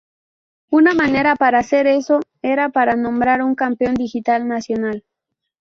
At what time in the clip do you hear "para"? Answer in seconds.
1.35-1.59, 2.69-2.95